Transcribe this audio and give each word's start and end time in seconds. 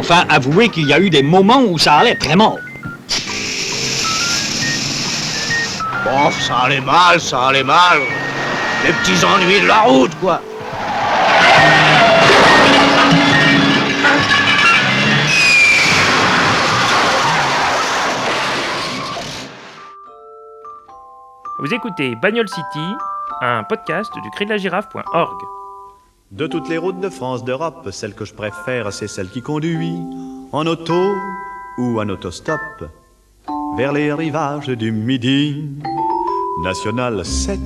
Enfin, 0.00 0.24
avouez 0.30 0.70
qu'il 0.70 0.86
y 0.86 0.94
a 0.94 0.98
eu 0.98 1.10
des 1.10 1.22
moments 1.22 1.60
où 1.60 1.76
ça 1.76 1.96
allait 1.96 2.14
très 2.14 2.34
mal. 2.34 2.54
Bon, 6.02 6.30
ça 6.30 6.56
allait 6.64 6.80
mal, 6.80 7.20
ça 7.20 7.48
allait 7.48 7.62
mal. 7.62 7.98
Les 8.82 8.94
petits 8.94 9.22
ennuis 9.22 9.60
de 9.60 9.66
la 9.66 9.80
route, 9.80 10.14
quoi. 10.18 10.40
Vous 21.58 21.74
écoutez 21.74 22.16
Bagnole 22.22 22.48
City, 22.48 22.96
un 23.42 23.64
podcast 23.64 24.10
du 24.14 24.30
cri 24.30 24.46
de 24.46 24.50
la 24.52 24.56
girafe.org. 24.56 25.59
De 26.30 26.46
toutes 26.46 26.68
les 26.68 26.78
routes 26.78 27.00
de 27.00 27.08
France, 27.08 27.44
d'Europe, 27.44 27.88
celle 27.90 28.14
que 28.14 28.24
je 28.24 28.32
préfère, 28.32 28.92
c'est 28.92 29.08
celle 29.08 29.28
qui 29.28 29.42
conduit 29.42 29.96
en 30.52 30.64
auto 30.64 31.12
ou 31.76 32.00
en 32.00 32.08
autostop 32.08 32.60
vers 33.76 33.92
les 33.92 34.12
rivages 34.12 34.68
du 34.68 34.92
Midi. 34.92 35.68
National 36.62 37.24
7. 37.26 37.58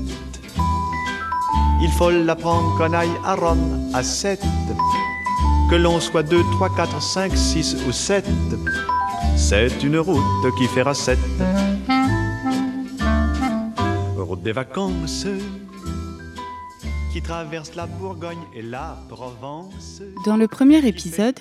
Il 1.83 1.91
faut 1.99 2.11
la 2.11 2.35
prendre 2.35 2.75
qu'on 2.79 2.95
aille 2.95 3.13
à 3.23 3.35
Rome 3.35 3.91
à 3.93 4.03
7. 4.03 4.41
Que 5.71 5.77
l'on 5.77 6.01
soit 6.01 6.23
2, 6.23 6.41
3, 6.53 6.75
4, 6.75 7.03
5, 7.03 7.37
6 7.37 7.77
ou 7.87 7.93
7. 7.93 8.25
C'est 9.37 9.83
une 9.83 9.99
route 9.99 10.55
qui 10.57 10.67
fera 10.69 10.95
7. 10.95 11.19
Route 14.17 14.43
des 14.43 14.53
vacances 14.53 15.27
qui 17.15 17.23
traverse 17.23 17.77
la 17.77 17.87
Bourgogne 17.87 18.43
et 18.57 18.63
la 18.63 18.99
Provence. 19.09 20.03
Dans 20.27 20.37
le 20.37 20.49
premier 20.49 20.85
épisode, 20.85 21.39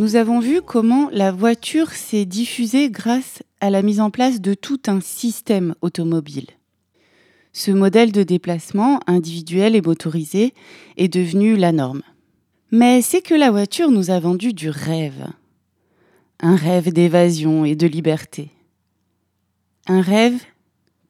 nous 0.00 0.16
avons 0.16 0.40
vu 0.40 0.62
comment 0.62 1.08
la 1.12 1.30
voiture 1.30 1.92
s'est 1.92 2.24
diffusée 2.24 2.90
grâce 2.90 3.44
à 3.60 3.70
la 3.70 3.82
mise 3.82 4.00
en 4.00 4.10
place 4.10 4.40
de 4.40 4.52
tout 4.54 4.80
un 4.88 5.00
système 5.00 5.76
automobile. 5.80 6.48
Ce 7.52 7.70
modèle 7.70 8.10
de 8.10 8.24
déplacement 8.24 8.98
individuel 9.06 9.76
et 9.76 9.80
motorisé 9.80 10.54
est 10.96 11.06
devenu 11.06 11.54
la 11.54 11.70
norme. 11.70 12.02
Mais 12.72 13.00
c'est 13.00 13.22
que 13.22 13.36
la 13.36 13.52
voiture 13.52 13.92
nous 13.92 14.10
a 14.10 14.18
vendu 14.18 14.54
du 14.54 14.70
rêve. 14.70 15.28
Un 16.40 16.56
rêve 16.56 16.92
d'évasion 16.92 17.64
et 17.64 17.76
de 17.76 17.86
liberté. 17.86 18.50
Un 19.86 20.00
rêve 20.00 20.42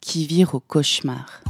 qui 0.03 0.27
vire 0.27 0.55
au 0.55 0.61
cauchemar. 0.61 1.41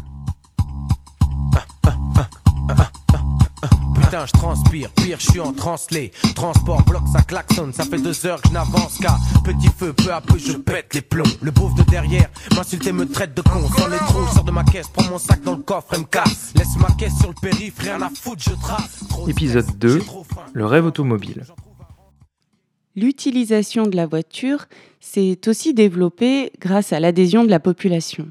Putain, 3.95 4.27
je 4.27 4.33
transpire, 4.33 4.91
pire, 4.92 5.19
je 5.19 5.31
suis 5.31 5.41
en 5.41 5.53
translé. 5.53 6.12
Transport, 6.34 6.83
bloc, 6.84 7.03
ça 7.12 7.22
klaxonne, 7.22 7.72
ça 7.72 7.84
fait 7.84 7.98
deux 7.98 8.27
heures 8.27 8.41
que 8.41 8.48
je 8.48 8.53
n'avance 8.53 8.98
qu'à 8.98 9.17
petit 9.45 9.69
feu, 9.77 9.92
peu 9.92 10.12
à 10.12 10.20
peu 10.20 10.39
je 10.39 10.53
pète 10.53 10.94
les 10.94 11.00
plombs. 11.00 11.25
Le 11.42 11.50
beauf 11.50 11.75
de 11.75 11.83
derrière 11.83 12.31
m'insulte 12.55 12.87
et 12.87 12.92
me 12.92 13.06
traite 13.06 13.34
de 13.34 13.42
con. 13.42 13.67
Sans 13.77 13.89
les 13.89 13.98
trous, 13.98 14.27
sors 14.33 14.44
de 14.44 14.53
ma 14.53 14.62
caisse, 14.64 14.89
prends 14.92 15.11
mon 15.11 15.19
sac 15.19 15.42
dans 15.42 15.56
le 15.56 15.62
coffre 15.62 15.94
et 15.94 15.98
me 15.98 16.05
casse. 16.05 16.53
Laisse 16.56 16.77
ma 16.78 16.89
caisse 16.94 17.17
sur 17.19 17.28
le 17.28 17.34
périph', 17.41 17.78
rien 17.78 18.00
à 18.00 18.11
foutre, 18.11 18.42
je 18.42 18.55
trace. 18.55 19.05
Trop 19.09 19.28
Épisode 19.28 19.64
stress, 19.64 19.78
2, 19.78 19.98
j'ai 19.98 20.05
trop 20.05 20.25
faim. 20.25 20.42
le 20.53 20.67
rêve 20.67 20.87
automobile. 20.87 21.42
L'utilisation 22.94 23.87
de 23.87 23.97
la 23.97 24.06
voiture 24.06 24.67
s'est 25.00 25.41
aussi 25.48 25.75
développée 25.75 26.53
grâce 26.61 26.92
à 26.92 27.00
l'adhésion 27.00 27.44
de 27.44 27.50
la 27.50 27.61
population. 27.61 28.28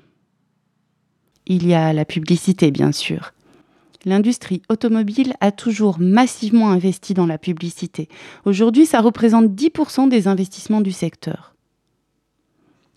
Il 1.47 1.67
y 1.67 1.73
a 1.75 1.93
la 1.93 2.05
publicité, 2.05 2.71
bien 2.71 2.91
sûr. 2.91 3.33
L'industrie 4.05 4.61
automobile 4.69 5.33
a 5.41 5.51
toujours 5.51 5.97
massivement 5.99 6.69
investi 6.69 7.15
dans 7.15 7.25
la 7.25 7.39
publicité. 7.39 8.07
Aujourd'hui, 8.45 8.85
ça 8.85 9.01
représente 9.01 9.47
10% 9.47 10.09
des 10.09 10.27
investissements 10.27 10.81
du 10.81 10.91
secteur. 10.91 11.55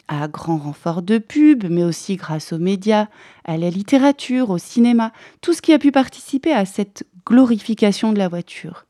À 0.06 0.28
grand 0.28 0.58
renfort 0.58 1.02
de 1.02 1.18
pub, 1.18 1.64
mais 1.70 1.82
aussi 1.82 2.16
grâce 2.16 2.52
aux 2.52 2.58
médias, 2.58 3.08
à 3.44 3.56
la 3.56 3.70
littérature, 3.70 4.50
au 4.50 4.58
cinéma, 4.58 5.12
tout 5.40 5.54
ce 5.54 5.62
qui 5.62 5.72
a 5.72 5.78
pu 5.78 5.92
participer 5.92 6.52
à 6.52 6.66
cette 6.66 7.04
glorification 7.26 8.12
de 8.12 8.18
la 8.18 8.28
voiture. 8.28 8.84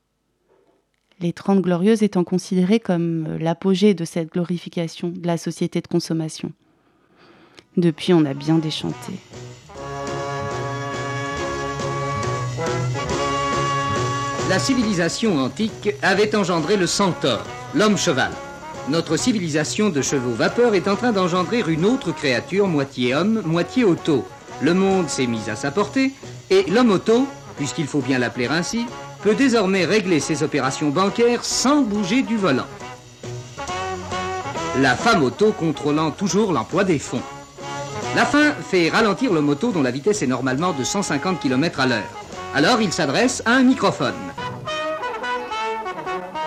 Les 1.21 1.33
Trente 1.33 1.61
Glorieuses 1.61 2.03
étant 2.03 2.23
considérées 2.23 2.79
comme 2.79 3.37
l'apogée 3.37 3.93
de 3.93 4.05
cette 4.05 4.31
glorification 4.31 5.09
de 5.09 5.27
la 5.27 5.37
société 5.37 5.81
de 5.81 5.87
consommation. 5.87 6.51
Depuis, 7.75 8.13
on 8.13 8.25
a 8.25 8.33
bien 8.33 8.57
déchanté. 8.57 9.13
La 14.49 14.57
civilisation 14.57 15.37
antique 15.37 15.93
avait 16.01 16.35
engendré 16.35 16.75
le 16.75 16.87
centaure, 16.87 17.45
l'homme 17.75 17.99
cheval. 17.99 18.31
Notre 18.89 19.15
civilisation 19.15 19.89
de 19.89 20.01
chevaux 20.01 20.33
vapeur 20.33 20.73
est 20.73 20.87
en 20.87 20.95
train 20.95 21.11
d'engendrer 21.11 21.63
une 21.67 21.85
autre 21.85 22.11
créature, 22.11 22.67
moitié 22.67 23.13
homme, 23.13 23.43
moitié 23.45 23.83
auto. 23.83 24.25
Le 24.61 24.73
monde 24.73 25.07
s'est 25.07 25.27
mis 25.27 25.51
à 25.51 25.55
sa 25.55 25.69
portée, 25.69 26.13
et 26.49 26.63
l'homme 26.63 26.89
auto, 26.89 27.27
puisqu'il 27.57 27.85
faut 27.85 28.01
bien 28.01 28.17
l'appeler 28.17 28.47
ainsi, 28.47 28.87
peut 29.21 29.35
désormais 29.35 29.85
régler 29.85 30.19
ses 30.19 30.41
opérations 30.41 30.89
bancaires 30.89 31.45
sans 31.45 31.81
bouger 31.81 32.23
du 32.23 32.35
volant. 32.35 32.65
La 34.79 34.95
femme 34.95 35.21
auto 35.21 35.51
contrôlant 35.51 36.09
toujours 36.09 36.53
l'emploi 36.53 36.83
des 36.83 36.97
fonds. 36.97 37.21
La 38.15 38.25
faim 38.25 38.55
fait 38.67 38.89
ralentir 38.89 39.31
le 39.31 39.41
moto 39.41 39.71
dont 39.71 39.83
la 39.83 39.91
vitesse 39.91 40.23
est 40.23 40.27
normalement 40.27 40.73
de 40.73 40.83
150 40.83 41.39
km 41.39 41.81
à 41.81 41.85
l'heure. 41.85 42.09
Alors 42.55 42.81
il 42.81 42.91
s'adresse 42.91 43.43
à 43.45 43.51
un 43.51 43.61
microphone. 43.61 44.15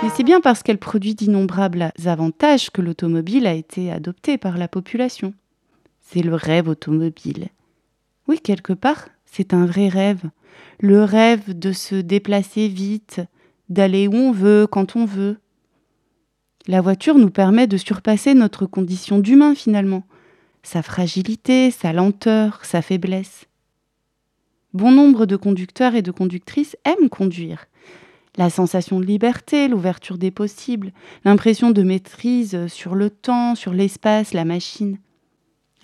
Mais 0.03 0.09
c'est 0.17 0.25
bien 0.25 0.41
parce 0.41 0.65
qu'elle 0.65 0.79
produit 0.79 1.15
d'innombrables 1.15 1.93
avantages 2.07 2.71
que 2.71 2.83
l'automobile 2.83 3.47
a 3.47 3.53
été 3.53 3.93
adoptée 3.93 4.37
par 4.37 4.59
la 4.59 4.67
population. 4.67 5.33
C'est 6.01 6.23
le 6.23 6.35
rêve 6.35 6.67
automobile. 6.67 7.49
Oui, 8.27 8.41
quelque 8.41 8.73
part, 8.73 9.09
c'est 9.25 9.55
un 9.55 9.65
vrai 9.65 9.89
rêve. 9.89 10.25
Le 10.81 11.05
rêve 11.05 11.57
de 11.57 11.71
se 11.71 11.95
déplacer 11.95 12.67
vite, 12.67 13.21
d'aller 13.69 14.09
où 14.09 14.15
on 14.15 14.33
veut, 14.33 14.67
quand 14.67 14.97
on 14.97 15.05
veut. 15.05 15.39
La 16.67 16.81
voiture 16.81 17.17
nous 17.17 17.31
permet 17.31 17.69
de 17.69 17.77
surpasser 17.77 18.35
notre 18.35 18.67
condition 18.67 19.21
d'humain 19.21 19.55
finalement, 19.55 20.03
sa 20.65 20.83
fragilité, 20.83 21.71
sa 21.71 21.93
lenteur, 21.93 22.65
sa 22.65 22.83
faiblesse. 22.83 23.47
Bon 24.75 24.91
nombre 24.91 25.27
de 25.27 25.37
conducteurs 25.37 25.95
et 25.95 26.03
de 26.03 26.11
conductrices 26.11 26.77
aiment 26.85 27.09
conduire. 27.09 27.67
La 28.39 28.49
sensation 28.49 28.99
de 28.99 29.05
liberté, 29.05 29.69
l'ouverture 29.69 30.17
des 30.17 30.31
possibles, 30.31 30.93
l'impression 31.25 31.71
de 31.71 31.83
maîtrise 31.83 32.67
sur 32.69 32.95
le 32.95 33.11
temps, 33.11 33.55
sur 33.55 33.75
l'espace, 33.75 34.33
la 34.33 34.47
machine. 34.47 34.97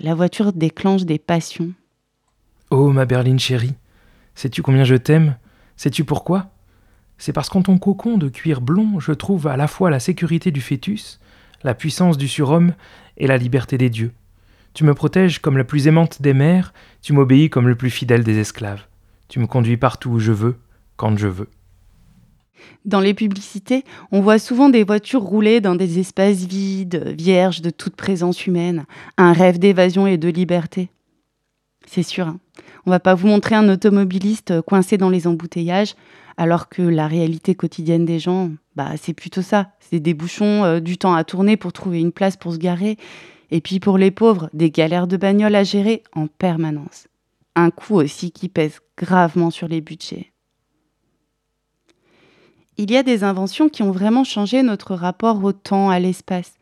La 0.00 0.14
voiture 0.14 0.54
déclenche 0.54 1.04
des 1.04 1.18
passions. 1.18 1.72
Oh, 2.70 2.90
ma 2.90 3.04
berline 3.04 3.38
chérie, 3.38 3.74
sais-tu 4.34 4.62
combien 4.62 4.84
je 4.84 4.94
t'aime? 4.94 5.36
Sais-tu 5.76 6.04
pourquoi? 6.04 6.50
C'est 7.18 7.32
parce 7.34 7.50
qu'en 7.50 7.62
ton 7.62 7.78
cocon 7.78 8.16
de 8.16 8.28
cuir 8.28 8.62
blond, 8.62 8.98
je 8.98 9.12
trouve 9.12 9.46
à 9.46 9.56
la 9.56 9.66
fois 9.66 9.90
la 9.90 10.00
sécurité 10.00 10.50
du 10.50 10.62
fœtus, 10.62 11.20
la 11.64 11.74
puissance 11.74 12.16
du 12.16 12.28
surhomme 12.28 12.74
et 13.18 13.26
la 13.26 13.36
liberté 13.36 13.76
des 13.76 13.90
dieux. 13.90 14.12
Tu 14.72 14.84
me 14.84 14.94
protèges 14.94 15.40
comme 15.40 15.58
la 15.58 15.64
plus 15.64 15.86
aimante 15.86 16.22
des 16.22 16.32
mères, 16.32 16.72
tu 17.02 17.12
m'obéis 17.12 17.50
comme 17.50 17.68
le 17.68 17.74
plus 17.74 17.90
fidèle 17.90 18.24
des 18.24 18.38
esclaves. 18.38 18.86
Tu 19.28 19.38
me 19.38 19.46
conduis 19.46 19.76
partout 19.76 20.10
où 20.10 20.18
je 20.18 20.32
veux, 20.32 20.56
quand 20.96 21.18
je 21.18 21.26
veux. 21.26 21.50
Dans 22.84 23.00
les 23.00 23.14
publicités, 23.14 23.84
on 24.12 24.20
voit 24.20 24.38
souvent 24.38 24.68
des 24.68 24.84
voitures 24.84 25.22
rouler 25.22 25.60
dans 25.60 25.74
des 25.74 25.98
espaces 25.98 26.44
vides, 26.44 27.14
vierges 27.16 27.62
de 27.62 27.70
toute 27.70 27.96
présence 27.96 28.46
humaine, 28.46 28.86
un 29.16 29.32
rêve 29.32 29.58
d'évasion 29.58 30.06
et 30.06 30.16
de 30.16 30.28
liberté. 30.28 30.90
C'est 31.86 32.02
sûr, 32.02 32.28
hein. 32.28 32.38
on 32.86 32.90
va 32.90 33.00
pas 33.00 33.14
vous 33.14 33.28
montrer 33.28 33.54
un 33.54 33.68
automobiliste 33.68 34.60
coincé 34.62 34.98
dans 34.98 35.10
les 35.10 35.26
embouteillages, 35.26 35.94
alors 36.36 36.68
que 36.68 36.82
la 36.82 37.08
réalité 37.08 37.54
quotidienne 37.54 38.04
des 38.04 38.18
gens, 38.18 38.50
bah 38.76 38.92
c'est 38.96 39.12
plutôt 39.12 39.42
ça. 39.42 39.72
C'est 39.80 39.98
des 39.98 40.14
bouchons, 40.14 40.64
euh, 40.64 40.80
du 40.80 40.96
temps 40.96 41.14
à 41.14 41.24
tourner 41.24 41.56
pour 41.56 41.72
trouver 41.72 42.00
une 42.00 42.12
place 42.12 42.36
pour 42.36 42.52
se 42.52 42.58
garer, 42.58 42.96
et 43.50 43.60
puis 43.60 43.80
pour 43.80 43.98
les 43.98 44.10
pauvres, 44.10 44.48
des 44.52 44.70
galères 44.70 45.06
de 45.08 45.16
bagnole 45.16 45.54
à 45.54 45.64
gérer 45.64 46.02
en 46.14 46.26
permanence. 46.26 47.08
Un 47.56 47.70
coût 47.70 47.96
aussi 47.96 48.30
qui 48.30 48.48
pèse 48.48 48.80
gravement 48.96 49.50
sur 49.50 49.66
les 49.66 49.80
budgets. 49.80 50.32
Il 52.80 52.92
y 52.92 52.96
a 52.96 53.02
des 53.02 53.24
inventions 53.24 53.68
qui 53.68 53.82
ont 53.82 53.90
vraiment 53.90 54.22
changé 54.22 54.62
notre 54.62 54.94
rapport 54.94 55.42
au 55.42 55.52
temps, 55.52 55.90
à 55.90 55.98
l'espace. 55.98 56.54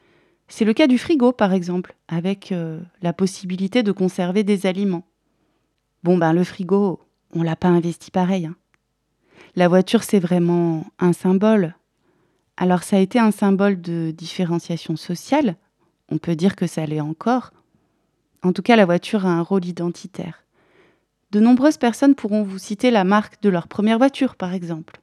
C'est 0.49 0.65
le 0.65 0.73
cas 0.73 0.87
du 0.87 0.97
frigo, 0.97 1.31
par 1.31 1.53
exemple, 1.53 1.95
avec 2.09 2.53
euh, 2.53 2.81
la 3.03 3.13
possibilité 3.13 3.83
de 3.83 3.93
conserver 3.93 4.43
des 4.43 4.65
aliments. 4.65 5.05
Bon, 6.05 6.17
ben 6.17 6.33
le 6.33 6.43
frigo, 6.43 7.01
on 7.35 7.43
l'a 7.43 7.55
pas 7.55 7.69
investi 7.69 8.11
pareil. 8.11 8.47
hein. 8.47 8.57
La 9.57 9.69
voiture, 9.69 10.03
c'est 10.03 10.19
vraiment 10.19 10.87
un 10.99 11.13
symbole. 11.13 11.75
Alors 12.57 12.83
ça 12.83 12.97
a 12.97 13.01
été 13.01 13.19
un 13.19 13.31
symbole 13.31 13.83
de 13.83 14.11
différenciation 14.17 14.97
sociale. 14.97 15.57
On 16.11 16.17
peut 16.17 16.35
dire 16.35 16.57
que 16.57 16.67
ça 16.67 16.87
l'est 16.87 17.01
encore. 17.01 17.53
En 18.43 18.55
tout 18.55 18.63
cas, 18.63 18.77
la 18.77 18.87
voiture 18.87 19.27
a 19.27 19.31
un 19.31 19.43
rôle 19.43 19.67
identitaire. 19.67 20.45
De 21.31 21.41
nombreuses 21.41 21.77
personnes 21.77 22.15
pourront 22.15 22.43
vous 22.43 22.59
citer 22.59 22.91
la 22.91 23.05
marque 23.05 23.43
de 23.43 23.51
leur 23.51 23.69
première 23.69 23.99
voiture, 23.99 24.37
par 24.37 24.55
exemple. 24.55 25.03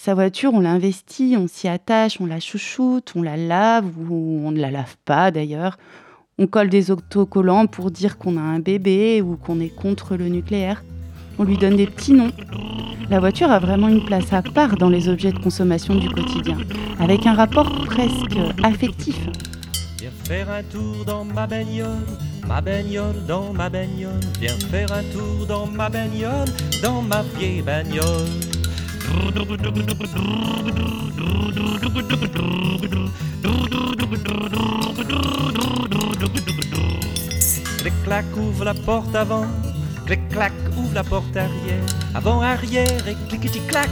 Sa 0.00 0.14
voiture, 0.14 0.54
on 0.54 0.60
l'investit, 0.60 1.34
on 1.36 1.48
s'y 1.48 1.66
attache, 1.66 2.20
on 2.20 2.26
la 2.26 2.38
chouchoute, 2.38 3.14
on 3.16 3.22
la 3.22 3.36
lave 3.36 3.90
ou 4.08 4.40
on 4.44 4.52
ne 4.52 4.60
la 4.60 4.70
lave 4.70 4.96
pas 5.04 5.32
d'ailleurs. 5.32 5.76
On 6.38 6.46
colle 6.46 6.68
des 6.68 6.92
autocollants 6.92 7.66
pour 7.66 7.90
dire 7.90 8.16
qu'on 8.16 8.36
a 8.36 8.40
un 8.40 8.60
bébé 8.60 9.20
ou 9.20 9.36
qu'on 9.36 9.58
est 9.58 9.74
contre 9.74 10.16
le 10.16 10.28
nucléaire. 10.28 10.84
On 11.40 11.42
lui 11.42 11.58
donne 11.58 11.76
des 11.76 11.88
petits 11.88 12.12
noms. 12.12 12.30
La 13.10 13.18
voiture 13.18 13.50
a 13.50 13.58
vraiment 13.58 13.88
une 13.88 14.04
place 14.04 14.32
à 14.32 14.40
part 14.40 14.76
dans 14.76 14.88
les 14.88 15.08
objets 15.08 15.32
de 15.32 15.40
consommation 15.40 15.96
du 15.96 16.08
quotidien, 16.08 16.58
avec 17.00 17.26
un 17.26 17.34
rapport 17.34 17.68
presque 17.86 18.38
affectif. 18.62 19.18
Viens 19.98 20.10
faire 20.28 20.48
un 20.48 20.62
tour 20.62 21.04
dans 21.06 21.24
ma 21.24 21.48
bagnole, 21.48 22.06
ma 22.46 22.60
bagnole 22.60 23.26
dans 23.26 23.52
ma 23.52 23.68
bagnole. 23.68 24.20
Viens 24.40 24.58
faire 24.70 24.92
un 24.92 25.02
tour 25.12 25.44
dans 25.48 25.66
ma 25.66 25.88
bagnole, 25.88 26.46
dans 26.84 27.02
ma 27.02 27.24
bagnole. 27.64 28.57
Clic-clac 37.78 38.24
ouvre 38.36 38.64
la 38.64 38.74
porte 38.74 39.14
avant, 39.14 39.46
clic-clac 40.06 40.52
ouvre 40.76 40.94
la 40.94 41.04
porte 41.04 41.36
arrière, 41.36 41.84
avant 42.14 42.40
arrière 42.40 43.06
et 43.06 43.16
cliquetis-clac 43.28 43.88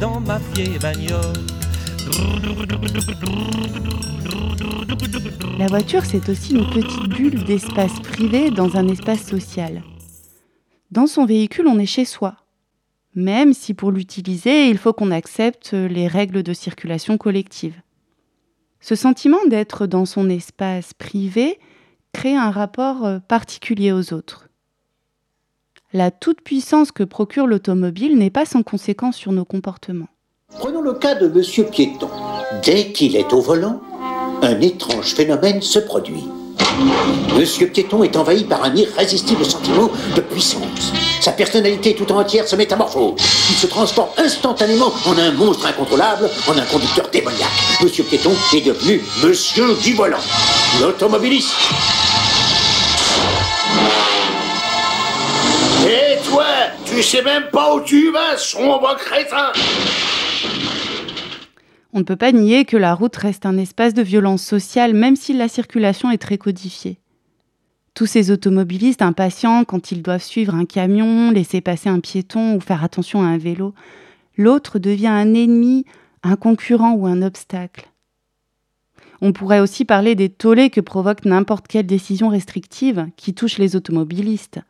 dans 0.00 0.20
ma 0.20 0.38
vieille 0.54 0.78
bagnole. 0.78 1.18
La 5.58 5.66
voiture, 5.66 6.04
c'est 6.04 6.28
aussi 6.28 6.54
une 6.54 6.68
petite 6.70 7.08
bulle 7.08 7.44
d'espace 7.44 7.98
privé 8.00 8.50
dans 8.50 8.76
un 8.76 8.88
espace 8.88 9.26
social. 9.26 9.82
Dans 10.90 11.06
son 11.06 11.26
véhicule, 11.26 11.66
on 11.66 11.78
est 11.78 11.86
chez 11.86 12.04
soi. 12.04 12.36
Même 13.18 13.52
si 13.52 13.74
pour 13.74 13.90
l'utiliser, 13.90 14.68
il 14.68 14.78
faut 14.78 14.92
qu'on 14.92 15.10
accepte 15.10 15.72
les 15.72 16.06
règles 16.06 16.44
de 16.44 16.52
circulation 16.52 17.18
collective. 17.18 17.74
Ce 18.80 18.94
sentiment 18.94 19.44
d'être 19.48 19.88
dans 19.88 20.06
son 20.06 20.30
espace 20.30 20.94
privé 20.94 21.58
crée 22.12 22.36
un 22.36 22.52
rapport 22.52 23.04
euh, 23.04 23.18
particulier 23.18 23.90
aux 23.90 24.14
autres. 24.14 24.48
La 25.92 26.12
toute-puissance 26.12 26.92
que 26.92 27.02
procure 27.02 27.48
l'automobile 27.48 28.16
n'est 28.16 28.30
pas 28.30 28.44
sans 28.44 28.62
conséquence 28.62 29.16
sur 29.16 29.32
nos 29.32 29.44
comportements. 29.44 30.10
Prenons 30.56 30.80
le 30.80 30.92
cas 30.92 31.16
de 31.16 31.26
Monsieur 31.26 31.64
Piéton. 31.64 32.10
Dès 32.64 32.92
qu'il 32.92 33.16
est 33.16 33.32
au 33.32 33.40
volant, 33.40 33.82
un 34.42 34.60
étrange 34.60 35.16
phénomène 35.16 35.60
se 35.60 35.80
produit. 35.80 36.22
Monsieur 37.36 37.68
Piéton 37.68 38.02
est 38.02 38.16
envahi 38.16 38.44
par 38.44 38.64
un 38.64 38.74
irrésistible 38.74 39.44
sentiment 39.44 39.90
de 40.14 40.20
puissance. 40.20 40.92
Sa 41.20 41.32
personnalité 41.32 41.94
tout 41.94 42.10
entière 42.12 42.46
se 42.46 42.56
métamorphose. 42.56 43.14
Il 43.50 43.56
se 43.56 43.66
transforme 43.66 44.10
instantanément 44.16 44.92
en 45.06 45.18
un 45.18 45.30
monstre 45.32 45.66
incontrôlable, 45.66 46.28
en 46.48 46.56
un 46.56 46.64
conducteur 46.64 47.08
démoniaque. 47.10 47.48
Monsieur 47.82 48.04
Piéton 48.04 48.32
est 48.54 48.60
devenu 48.60 49.02
Monsieur 49.22 49.74
du 49.82 49.94
volant, 49.94 50.18
l'automobiliste. 50.80 51.52
Et 55.86 56.18
toi, 56.28 56.44
tu 56.84 57.02
sais 57.02 57.22
même 57.22 57.48
pas 57.52 57.74
où 57.74 57.80
tu 57.80 58.10
vas, 58.10 58.36
sombre 58.36 58.96
crétin 58.96 59.52
On 61.94 62.00
ne 62.00 62.04
peut 62.04 62.16
pas 62.16 62.32
nier 62.32 62.64
que 62.64 62.76
la 62.76 62.94
route 62.94 63.16
reste 63.16 63.46
un 63.46 63.56
espace 63.56 63.94
de 63.94 64.02
violence 64.02 64.42
sociale, 64.42 64.92
même 64.92 65.16
si 65.16 65.32
la 65.32 65.48
circulation 65.48 66.10
est 66.10 66.18
très 66.18 66.36
codifiée. 66.36 66.98
Tous 67.94 68.06
ces 68.06 68.30
automobilistes 68.30 69.02
impatients 69.02 69.64
quand 69.64 69.90
ils 69.90 70.02
doivent 70.02 70.22
suivre 70.22 70.54
un 70.54 70.66
camion, 70.66 71.30
laisser 71.30 71.60
passer 71.60 71.88
un 71.88 72.00
piéton 72.00 72.54
ou 72.54 72.60
faire 72.60 72.84
attention 72.84 73.22
à 73.22 73.26
un 73.26 73.38
vélo, 73.38 73.74
l'autre 74.36 74.78
devient 74.78 75.08
un 75.08 75.34
ennemi, 75.34 75.84
un 76.22 76.36
concurrent 76.36 76.92
ou 76.92 77.06
un 77.06 77.22
obstacle. 77.22 77.88
On 79.20 79.32
pourrait 79.32 79.60
aussi 79.60 79.84
parler 79.84 80.14
des 80.14 80.28
tollés 80.28 80.70
que 80.70 80.80
provoque 80.80 81.24
n'importe 81.24 81.66
quelle 81.66 81.86
décision 81.86 82.28
restrictive 82.28 83.08
qui 83.16 83.34
touche 83.34 83.58
les 83.58 83.74
automobilistes. 83.74 84.60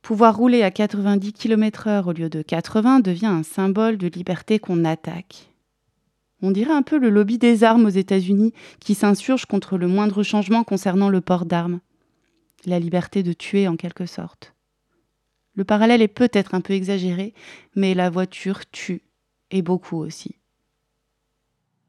Pouvoir 0.00 0.36
rouler 0.36 0.62
à 0.62 0.70
90 0.70 1.34
km/h 1.34 2.06
au 2.06 2.12
lieu 2.12 2.30
de 2.30 2.40
80 2.40 3.00
devient 3.00 3.26
un 3.26 3.42
symbole 3.42 3.98
de 3.98 4.06
liberté 4.06 4.58
qu'on 4.58 4.86
attaque. 4.86 5.50
On 6.40 6.50
dirait 6.50 6.72
un 6.72 6.82
peu 6.82 6.98
le 6.98 7.10
lobby 7.10 7.38
des 7.38 7.64
armes 7.64 7.86
aux 7.86 7.90
États-Unis 7.90 8.52
qui 8.80 8.94
s'insurge 8.94 9.46
contre 9.46 9.76
le 9.76 9.88
moindre 9.88 10.22
changement 10.22 10.62
concernant 10.62 11.08
le 11.08 11.20
port 11.20 11.46
d'armes. 11.46 11.80
La 12.64 12.78
liberté 12.78 13.22
de 13.22 13.32
tuer 13.32 13.66
en 13.66 13.76
quelque 13.76 14.06
sorte. 14.06 14.54
Le 15.54 15.64
parallèle 15.64 16.02
est 16.02 16.08
peut-être 16.08 16.54
un 16.54 16.60
peu 16.60 16.74
exagéré, 16.74 17.34
mais 17.74 17.94
la 17.94 18.10
voiture 18.10 18.68
tue, 18.70 19.02
et 19.50 19.62
beaucoup 19.62 19.96
aussi. 19.96 20.36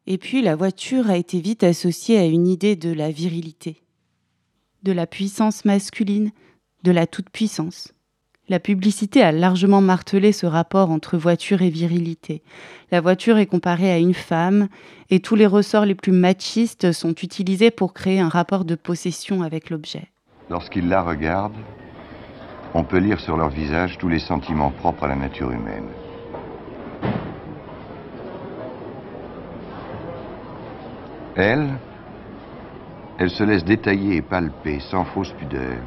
Et 0.07 0.17
puis 0.17 0.41
la 0.41 0.55
voiture 0.55 1.09
a 1.11 1.17
été 1.17 1.39
vite 1.39 1.63
associée 1.63 2.17
à 2.17 2.25
une 2.25 2.47
idée 2.47 2.75
de 2.75 2.91
la 2.91 3.11
virilité, 3.11 3.83
de 4.81 4.91
la 4.91 5.05
puissance 5.05 5.65
masculine, 5.65 6.31
de 6.81 6.91
la 6.91 7.05
toute-puissance. 7.05 7.93
La 8.49 8.59
publicité 8.59 9.21
a 9.21 9.31
largement 9.31 9.79
martelé 9.79 10.31
ce 10.31 10.47
rapport 10.47 10.89
entre 10.89 11.19
voiture 11.19 11.61
et 11.61 11.69
virilité. 11.69 12.41
La 12.91 12.99
voiture 12.99 13.37
est 13.37 13.45
comparée 13.45 13.91
à 13.91 13.99
une 13.99 14.15
femme 14.15 14.69
et 15.11 15.19
tous 15.19 15.35
les 15.35 15.45
ressorts 15.45 15.85
les 15.85 15.93
plus 15.93 16.11
machistes 16.11 16.91
sont 16.91 17.13
utilisés 17.13 17.69
pour 17.69 17.93
créer 17.93 18.19
un 18.19 18.27
rapport 18.27 18.65
de 18.65 18.73
possession 18.73 19.43
avec 19.43 19.69
l'objet. 19.69 20.07
Lorsqu'ils 20.49 20.89
la 20.89 21.03
regardent, 21.03 21.61
on 22.73 22.83
peut 22.83 22.97
lire 22.97 23.19
sur 23.19 23.37
leur 23.37 23.49
visage 23.49 23.99
tous 23.99 24.09
les 24.09 24.17
sentiments 24.17 24.71
propres 24.71 25.03
à 25.03 25.09
la 25.09 25.15
nature 25.15 25.51
humaine. 25.51 25.85
Elle, 31.35 31.69
elle 33.19 33.29
se 33.29 33.43
laisse 33.43 33.63
détailler 33.63 34.15
et 34.15 34.21
palper 34.23 34.79
sans 34.79 35.05
fausse 35.05 35.33
pudeur, 35.33 35.77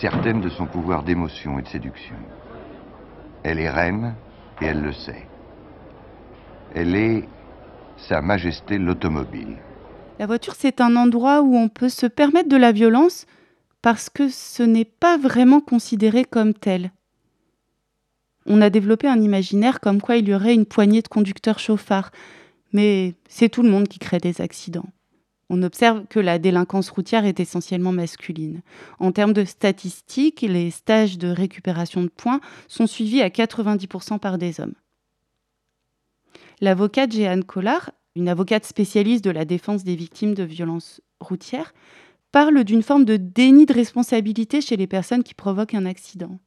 certaine 0.00 0.40
de 0.40 0.48
son 0.48 0.66
pouvoir 0.66 1.02
d'émotion 1.02 1.58
et 1.58 1.62
de 1.62 1.68
séduction. 1.68 2.16
Elle 3.42 3.58
est 3.58 3.70
reine 3.70 4.14
et 4.60 4.66
elle 4.66 4.80
le 4.80 4.92
sait. 4.92 5.26
Elle 6.74 6.94
est 6.94 7.28
Sa 7.96 8.22
Majesté 8.22 8.78
l'automobile. 8.78 9.58
La 10.18 10.26
voiture, 10.26 10.54
c'est 10.56 10.80
un 10.80 10.96
endroit 10.96 11.42
où 11.42 11.54
on 11.54 11.68
peut 11.68 11.90
se 11.90 12.06
permettre 12.06 12.48
de 12.48 12.56
la 12.56 12.72
violence 12.72 13.26
parce 13.82 14.08
que 14.08 14.28
ce 14.28 14.62
n'est 14.62 14.86
pas 14.86 15.18
vraiment 15.18 15.60
considéré 15.60 16.24
comme 16.24 16.54
tel. 16.54 16.92
On 18.46 18.62
a 18.62 18.70
développé 18.70 19.06
un 19.06 19.20
imaginaire 19.20 19.80
comme 19.80 20.00
quoi 20.00 20.16
il 20.16 20.28
y 20.28 20.34
aurait 20.34 20.54
une 20.54 20.66
poignée 20.66 21.02
de 21.02 21.08
conducteurs 21.08 21.58
chauffards, 21.58 22.10
mais 22.72 23.14
c'est 23.28 23.50
tout 23.50 23.62
le 23.62 23.70
monde 23.70 23.88
qui 23.88 23.98
crée 23.98 24.18
des 24.18 24.40
accidents. 24.40 24.88
On 25.52 25.64
observe 25.64 26.06
que 26.06 26.20
la 26.20 26.38
délinquance 26.38 26.90
routière 26.90 27.24
est 27.24 27.40
essentiellement 27.40 27.90
masculine. 27.90 28.62
En 29.00 29.10
termes 29.10 29.32
de 29.32 29.44
statistiques, 29.44 30.42
les 30.42 30.70
stages 30.70 31.18
de 31.18 31.26
récupération 31.26 32.04
de 32.04 32.08
points 32.08 32.40
sont 32.68 32.86
suivis 32.86 33.20
à 33.20 33.30
90% 33.30 34.20
par 34.20 34.38
des 34.38 34.60
hommes. 34.60 34.76
L'avocate 36.60 37.12
Jeanne 37.12 37.42
Collard, 37.42 37.90
une 38.14 38.28
avocate 38.28 38.64
spécialiste 38.64 39.24
de 39.24 39.30
la 39.30 39.44
défense 39.44 39.82
des 39.82 39.96
victimes 39.96 40.34
de 40.34 40.44
violences 40.44 41.00
routières, 41.18 41.74
parle 42.30 42.62
d'une 42.62 42.84
forme 42.84 43.04
de 43.04 43.16
déni 43.16 43.66
de 43.66 43.72
responsabilité 43.72 44.60
chez 44.60 44.76
les 44.76 44.86
personnes 44.86 45.24
qui 45.24 45.34
provoquent 45.34 45.74
un 45.74 45.86
accident. 45.86 46.38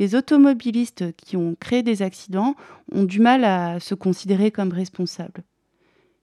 Les 0.00 0.16
automobilistes 0.16 1.14
qui 1.16 1.36
ont 1.36 1.54
créé 1.60 1.84
des 1.84 2.02
accidents 2.02 2.56
ont 2.90 3.04
du 3.04 3.20
mal 3.20 3.44
à 3.44 3.78
se 3.78 3.94
considérer 3.94 4.50
comme 4.50 4.72
responsables. 4.72 5.44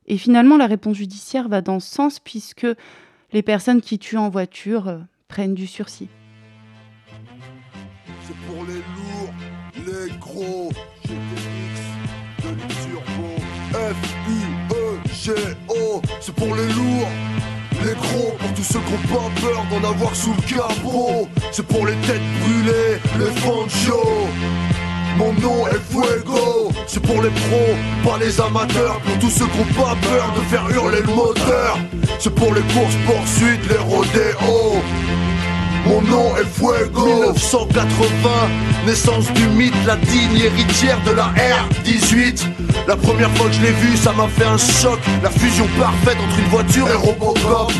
Et 0.07 0.17
finalement, 0.17 0.57
la 0.57 0.67
réponse 0.67 0.97
judiciaire 0.97 1.47
va 1.49 1.61
dans 1.61 1.79
ce 1.79 1.89
sens 1.89 2.19
puisque 2.19 2.67
les 3.31 3.41
personnes 3.41 3.81
qui 3.81 3.97
tuent 3.97 4.17
en 4.17 4.29
voiture 4.29 4.87
euh, 4.87 4.99
prennent 5.27 5.55
du 5.55 5.65
sursis. 5.67 6.09
C'est 8.27 8.37
pour 8.47 8.63
les 8.65 8.75
lourds, 8.75 9.33
les 9.85 10.09
gros, 10.17 10.69
GTX, 11.03 11.81
de 12.43 12.49
turbo, 12.83 13.29
F-U-E-G-O, 13.73 15.41
c'est 16.21 16.35
pour 16.35 16.55
les 16.55 16.67
lourds. 16.67 17.09
Les 17.83 17.93
gros, 17.93 18.31
pour 18.39 18.53
tous 18.53 18.63
ceux 18.63 18.79
qui 18.79 18.93
ont 18.93 19.07
pas 19.13 19.29
peur 19.41 19.65
d'en 19.69 19.89
avoir 19.89 20.15
sous 20.15 20.33
le 20.33 20.41
capot 20.41 21.27
C'est 21.51 21.67
pour 21.67 21.85
les 21.85 21.95
têtes 21.97 22.21
brûlées, 22.41 22.99
les 23.19 23.31
fanchos 23.41 24.29
mon 25.17 25.31
nom 25.33 25.65
est 25.67 25.74
c'est 26.95 27.01
pour 27.01 27.21
les 27.21 27.29
pros, 27.29 27.75
pas 28.05 28.17
les 28.17 28.39
amateurs, 28.39 29.01
pour 29.01 29.19
tous 29.19 29.29
ceux 29.29 29.45
qui 29.47 29.59
ont 29.59 29.83
pas 29.83 29.97
peur 30.01 30.33
de 30.33 30.41
faire 30.49 30.65
hurler 30.69 31.01
le 31.01 31.13
moteur. 31.13 31.77
C'est 32.19 32.33
pour 32.33 32.53
les 32.53 32.61
courses 32.61 32.95
poursuites, 33.05 33.67
les 33.69 33.77
rodéos. 33.77 34.81
Mon 35.85 36.01
nom 36.01 36.35
est 36.37 36.45
Fuego. 36.45 37.05
1980, 37.05 38.29
naissance 38.85 39.31
du 39.33 39.47
mythe, 39.49 39.73
la 39.85 39.95
digne 39.95 40.37
héritière 40.37 40.99
de 41.05 41.11
la 41.11 41.31
R18 41.33 42.43
La 42.87 42.95
première 42.95 43.29
fois 43.31 43.47
que 43.47 43.53
je 43.53 43.61
l'ai 43.61 43.71
vue, 43.71 43.97
ça 43.97 44.11
m'a 44.13 44.27
fait 44.27 44.45
un 44.45 44.57
choc. 44.57 44.99
La 45.23 45.29
fusion 45.29 45.67
parfaite 45.79 46.17
entre 46.25 46.39
une 46.39 46.49
voiture 46.49 46.87
et 46.89 46.95
Robocop. 46.95 47.71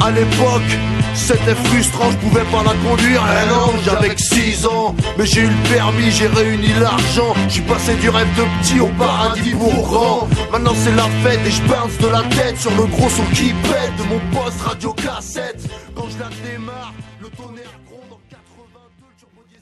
À 0.00 0.10
l'époque, 0.10 0.70
c'était 1.14 1.54
frustrant, 1.54 2.10
je 2.10 2.16
pouvais 2.16 2.44
pas 2.44 2.62
la 2.64 2.74
conduire. 2.88 3.22
Eh 3.42 3.48
non, 3.48 3.72
j'avais 3.84 4.14
que 4.14 4.20
6 4.20 4.66
ans. 4.66 4.94
Mais 5.18 5.26
j'ai 5.26 5.42
eu 5.42 5.48
le 5.48 5.74
permis, 5.74 6.10
j'ai 6.10 6.28
réuni 6.28 6.68
l'argent. 6.80 7.34
Je 7.48 7.54
suis 7.54 7.62
passé 7.62 7.94
du 7.96 8.08
rêve 8.08 8.28
de 8.36 8.44
petit 8.60 8.80
au 8.80 8.88
paradis 8.98 9.50
pour 9.50 9.82
grand. 9.82 10.28
Maintenant 10.52 10.74
c'est 10.76 10.94
la 10.94 11.08
fête 11.22 11.40
et 11.46 11.50
je 11.50 11.62
bounce 11.62 11.98
de 12.00 12.08
la 12.08 12.22
tête 12.34 12.58
Sur 12.58 12.70
le 12.70 12.86
gros 12.86 13.08
son 13.08 13.24
qui 13.34 13.52
pète 13.52 13.92
de 13.98 14.04
mon 14.04 14.20
poste 14.32 14.60
radio 14.62 14.92
cassette. 14.92 15.62
Quand 15.94 16.06
je 16.08 16.18
la 16.18 16.30
démarre, 16.50 16.92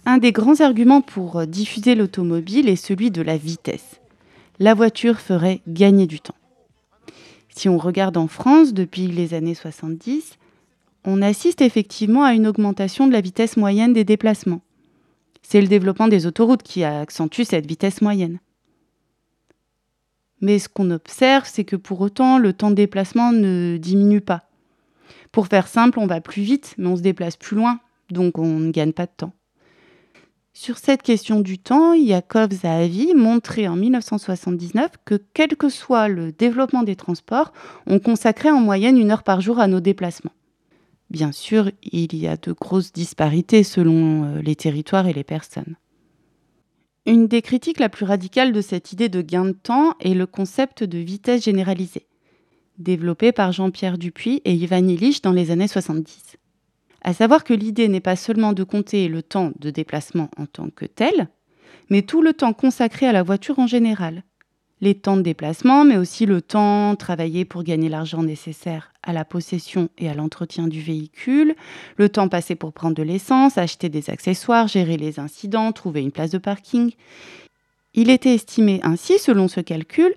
Un 0.09 0.19
des 0.19 0.31
grands 0.31 0.61
arguments 0.61 1.01
pour 1.01 1.41
euh, 1.41 1.47
diffuser 1.47 1.97
l'automobile 1.97 2.69
est 2.69 2.77
celui 2.77 3.11
de 3.11 3.23
la 3.23 3.37
vitesse. 3.37 4.01
La 4.61 4.73
voiture 4.73 5.19
ferait 5.19 5.63
gagner 5.67 6.07
du 6.07 6.21
temps. 6.21 6.37
Si 7.49 7.69
on 7.69 7.77
regarde 7.77 8.17
en 8.17 8.29
France 8.29 8.73
depuis 8.73 9.09
les 9.09 9.35
années 9.35 9.57
70, 9.57 10.39
on 11.05 11.23
assiste 11.23 11.61
effectivement 11.61 12.23
à 12.23 12.35
une 12.35 12.47
augmentation 12.47 13.09
de 13.09 13.13
la 13.13 13.21
vitesse 13.21 13.57
moyenne 13.57 13.95
des 13.95 14.05
déplacements. 14.05 14.61
C'est 15.43 15.61
le 15.61 15.67
développement 15.67 16.07
des 16.07 16.25
autoroutes 16.25 16.63
qui 16.63 16.85
accentue 16.85 17.43
cette 17.43 17.67
vitesse 17.67 18.01
moyenne. 18.01 18.39
Mais 20.41 20.61
ce 20.61 20.69
qu'on 20.69 20.93
observe, 20.93 21.49
c'est 21.53 21.65
que 21.65 21.75
pour 21.75 22.01
autant, 22.01 22.39
le 22.39 22.53
temps 22.53 22.71
de 22.71 22.77
déplacement 22.77 23.33
ne 23.33 23.77
diminue 23.77 24.21
pas. 24.21 24.49
Pour 25.33 25.49
faire 25.49 25.67
simple, 25.67 25.99
on 25.99 26.07
va 26.07 26.21
plus 26.21 26.43
vite, 26.43 26.77
mais 26.79 26.87
on 26.87 26.97
se 26.97 27.03
déplace 27.03 27.37
plus 27.37 27.57
loin, 27.57 27.81
donc 28.11 28.39
on 28.39 28.61
ne 28.61 28.71
gagne 28.71 28.93
pas 28.93 29.07
de 29.07 29.13
temps. 29.17 29.33
Sur 30.59 30.79
cette 30.79 31.03
question 31.03 31.41
du 31.41 31.59
temps, 31.59 31.93
Yakov 31.93 32.51
Zahavi 32.51 33.15
montrait 33.15 33.69
en 33.69 33.77
1979 33.77 34.91
que 35.05 35.21
quel 35.35 35.55
que 35.55 35.69
soit 35.69 36.09
le 36.09 36.33
développement 36.33 36.83
des 36.83 36.97
transports, 36.97 37.53
on 37.87 37.99
consacrait 37.99 38.51
en 38.51 38.61
moyenne 38.61 38.97
une 38.97 39.11
heure 39.11 39.23
par 39.23 39.43
jour 39.43 39.59
à 39.59 39.67
nos 39.67 39.81
déplacements. 39.81 40.33
Bien 41.11 41.31
sûr, 41.31 41.71
il 41.83 42.17
y 42.17 42.27
a 42.27 42.39
de 42.39 42.53
grosses 42.53 42.95
disparités 42.95 43.65
selon 43.65 44.25
euh, 44.25 44.41
les 44.41 44.57
territoires 44.57 45.07
et 45.07 45.13
les 45.13 45.25
personnes. 45.25 45.77
Une 47.05 47.29
des 47.29 47.43
critiques 47.43 47.79
la 47.79 47.91
plus 47.91 48.07
radicale 48.07 48.55
de 48.55 48.63
cette 48.63 48.93
idée 48.93 49.11
de 49.11 49.21
gain 49.21 49.45
de 49.45 49.53
temps 49.53 49.93
est 50.01 50.15
le 50.15 50.25
concept 50.25 50.83
de 50.83 50.97
vitesse 50.97 51.45
généralisée, 51.45 52.07
développé 52.79 53.31
par 53.31 53.53
Jean-Pierre 53.53 53.99
Dupuis 53.99 54.41
et 54.47 54.55
Ivan 54.55 54.89
Illich 54.89 55.21
dans 55.21 55.33
les 55.33 55.51
années 55.51 55.69
70. 55.69 56.39
À 57.07 57.15
savoir 57.15 57.45
que 57.45 57.55
l'idée 57.55 57.87
n'est 57.87 58.01
pas 58.01 58.17
seulement 58.17 58.53
de 58.53 58.65
compter 58.65 59.07
le 59.07 59.23
temps 59.23 59.53
de 59.61 59.71
déplacement 59.71 60.29
en 60.37 60.47
tant 60.47 60.71
que 60.71 60.85
tel, 60.85 61.29
mais 61.89 62.03
tout 62.03 62.21
le 62.21 62.33
temps 62.33 62.53
consacré 62.53 63.07
à 63.07 63.13
la 63.13 63.23
voiture 63.23 63.61
en 63.61 63.69
général. 63.69 64.25
Les 64.81 64.97
temps 64.97 65.17
de 65.17 65.23
déplacement, 65.23 65.85
mais 65.85 65.99
aussi 65.99 66.27
le 66.27 66.43
temps 66.43 66.97
travaillé 66.97 67.45
pour 67.45 67.63
gagner 67.63 67.89
l'argent 67.89 68.25
nécessaire 68.25 68.93
à 69.05 69.13
la 69.13 69.25
possession 69.25 69.89
et 69.99 70.09
à 70.09 70.15
l'entretien 70.15 70.67
du 70.67 70.81
véhicule, 70.81 71.55
le 71.97 72.09
temps 72.09 72.29
passé 72.29 72.57
pour 72.57 72.73
prendre 72.73 72.97
de 72.97 73.05
l'essence, 73.05 73.57
acheter 73.57 73.89
des 73.89 74.11
accessoires, 74.11 74.67
gérer 74.67 74.97
les 74.97 75.21
incidents, 75.21 75.71
trouver 75.71 76.03
une 76.03 76.11
place 76.11 76.31
de 76.31 76.39
parking. 76.39 76.91
Il 77.95 78.11
était 78.11 78.35
estimé 78.35 78.81
ainsi, 78.83 79.21
selon 79.21 79.47
ce 79.47 79.61
calcul, 79.61 80.13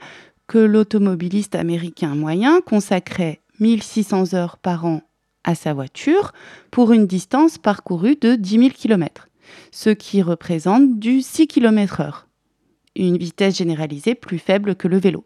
que 0.48 0.58
l'automobiliste 0.58 1.54
américain 1.54 2.16
moyen 2.16 2.62
consacrait 2.62 3.42
1600 3.60 4.34
heures 4.34 4.58
par 4.58 4.86
an 4.86 5.04
à 5.44 5.56
sa 5.56 5.74
voiture 5.74 6.34
pour 6.72 6.92
une 6.92 7.08
distance 7.08 7.58
parcourue 7.58 8.16
de 8.16 8.36
10 8.36 8.50
000 8.60 8.70
km, 8.70 9.28
ce 9.72 9.90
qui 9.90 10.22
représente 10.22 11.00
du 11.00 11.22
6 11.22 11.48
km/h, 11.48 12.26
une 12.96 13.18
vitesse 13.18 13.58
généralisée 13.58 14.16
plus 14.16 14.40
faible 14.40 14.76
que 14.76 14.88
le 14.88 14.98
vélo. 14.98 15.26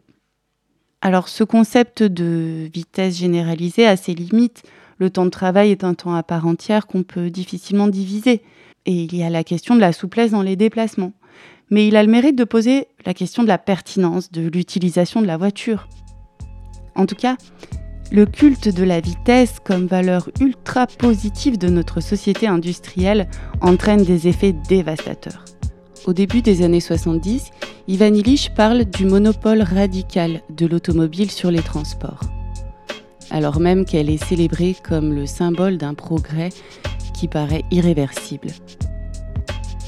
Alors 1.04 1.28
ce 1.28 1.44
concept 1.44 2.02
de 2.02 2.66
vitesse 2.72 3.18
généralisée 3.18 3.86
a 3.86 3.96
ses 3.96 4.14
limites. 4.14 4.62
Le 4.96 5.10
temps 5.10 5.26
de 5.26 5.30
travail 5.30 5.70
est 5.70 5.84
un 5.84 5.92
temps 5.92 6.14
à 6.14 6.22
part 6.22 6.46
entière 6.46 6.86
qu'on 6.86 7.02
peut 7.02 7.28
difficilement 7.28 7.88
diviser. 7.88 8.42
Et 8.86 9.02
il 9.02 9.14
y 9.14 9.22
a 9.22 9.28
la 9.28 9.44
question 9.44 9.74
de 9.74 9.80
la 9.80 9.92
souplesse 9.92 10.30
dans 10.30 10.40
les 10.40 10.56
déplacements. 10.56 11.12
Mais 11.68 11.88
il 11.88 11.96
a 11.96 12.02
le 12.02 12.10
mérite 12.10 12.36
de 12.36 12.44
poser 12.44 12.88
la 13.04 13.12
question 13.12 13.42
de 13.42 13.48
la 13.48 13.58
pertinence 13.58 14.32
de 14.32 14.48
l'utilisation 14.48 15.20
de 15.20 15.26
la 15.26 15.36
voiture. 15.36 15.88
En 16.94 17.04
tout 17.04 17.16
cas, 17.16 17.36
le 18.12 18.26
culte 18.26 18.68
de 18.68 18.84
la 18.84 19.00
vitesse 19.00 19.56
comme 19.64 19.86
valeur 19.86 20.30
ultra 20.40 20.86
positive 20.86 21.58
de 21.58 21.68
notre 21.68 22.00
société 22.00 22.46
industrielle 22.46 23.28
entraîne 23.60 24.04
des 24.04 24.28
effets 24.28 24.54
dévastateurs. 24.68 25.44
Au 26.06 26.12
début 26.12 26.42
des 26.42 26.62
années 26.62 26.80
70, 26.80 27.50
Ivan 27.88 28.14
Illich 28.14 28.50
parle 28.54 28.84
du 28.84 29.06
monopole 29.06 29.62
radical 29.62 30.42
de 30.50 30.66
l'automobile 30.66 31.30
sur 31.30 31.50
les 31.50 31.62
transports, 31.62 32.20
alors 33.30 33.58
même 33.58 33.84
qu'elle 33.84 34.10
est 34.10 34.22
célébrée 34.22 34.76
comme 34.82 35.14
le 35.14 35.26
symbole 35.26 35.78
d'un 35.78 35.94
progrès 35.94 36.50
qui 37.14 37.26
paraît 37.28 37.64
irréversible. 37.70 38.48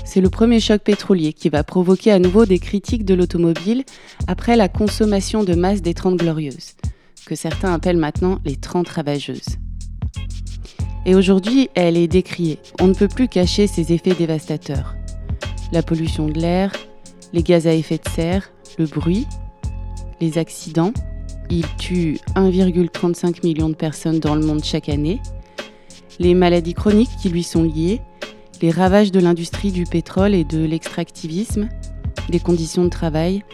C'est 0.04 0.22
le 0.22 0.30
premier 0.30 0.60
choc 0.60 0.80
pétrolier 0.80 1.34
qui 1.34 1.50
va 1.50 1.64
provoquer 1.64 2.12
à 2.12 2.18
nouveau 2.18 2.46
des 2.46 2.58
critiques 2.58 3.04
de 3.04 3.12
l'automobile 3.12 3.84
après 4.26 4.56
la 4.56 4.68
consommation 4.68 5.44
de 5.44 5.54
masse 5.54 5.82
des 5.82 5.92
30 5.92 6.16
glorieuses, 6.16 6.75
que 7.26 7.34
certains 7.34 7.74
appellent 7.74 7.96
maintenant 7.96 8.38
les 8.44 8.56
30 8.56 8.88
ravageuses. 8.88 9.58
Et 11.04 11.14
aujourd'hui, 11.14 11.68
elle 11.74 11.96
est 11.96 12.08
décriée. 12.08 12.58
On 12.80 12.86
ne 12.86 12.94
peut 12.94 13.08
plus 13.08 13.28
cacher 13.28 13.66
ses 13.66 13.92
effets 13.92 14.14
dévastateurs 14.14 14.96
la 15.72 15.82
pollution 15.82 16.28
de 16.28 16.38
l'air, 16.38 16.72
les 17.32 17.42
gaz 17.42 17.66
à 17.66 17.74
effet 17.74 17.98
de 17.98 18.08
serre, 18.08 18.50
le 18.78 18.86
bruit, 18.86 19.26
les 20.20 20.38
accidents. 20.38 20.92
Il 21.50 21.66
tue 21.76 22.18
1,35 22.34 23.44
million 23.44 23.68
de 23.68 23.74
personnes 23.74 24.18
dans 24.18 24.34
le 24.34 24.44
monde 24.44 24.64
chaque 24.64 24.88
année. 24.88 25.20
Les 26.18 26.34
maladies 26.34 26.74
chroniques 26.74 27.10
qui 27.20 27.28
lui 27.28 27.42
sont 27.42 27.62
liées, 27.62 28.00
les 28.62 28.70
ravages 28.70 29.12
de 29.12 29.20
l'industrie 29.20 29.70
du 29.70 29.84
pétrole 29.84 30.34
et 30.34 30.44
de 30.44 30.64
l'extractivisme, 30.64 31.68
les 32.30 32.40
conditions 32.40 32.84
de 32.84 32.90
travail. 32.90 33.44